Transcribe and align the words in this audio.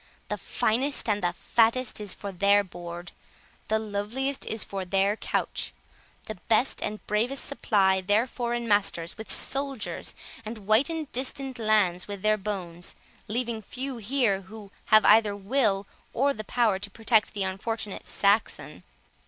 The 0.29 0.37
finest 0.39 1.07
and 1.07 1.21
the 1.23 1.31
fattest 1.31 1.99
is 2.01 2.11
for 2.15 2.31
their 2.31 2.63
board; 2.63 3.11
the 3.67 3.77
loveliest 3.77 4.47
is 4.47 4.63
for 4.63 4.83
their 4.83 5.15
couch; 5.15 5.73
the 6.23 6.39
best 6.47 6.81
and 6.81 7.05
bravest 7.05 7.45
supply 7.45 8.01
their 8.01 8.25
foreign 8.25 8.67
masters 8.67 9.15
with 9.15 9.31
soldiers, 9.31 10.15
and 10.43 10.65
whiten 10.65 11.07
distant 11.11 11.59
lands 11.59 12.07
with 12.07 12.23
their 12.23 12.37
bones, 12.37 12.95
leaving 13.27 13.61
few 13.61 13.97
here 13.97 14.41
who 14.41 14.71
have 14.85 15.05
either 15.05 15.35
will 15.35 15.85
or 16.13 16.33
the 16.33 16.43
power 16.45 16.79
to 16.79 16.89
protect 16.89 17.35
the 17.35 17.43
unfortunate 17.43 18.07
Saxon. 18.07 18.81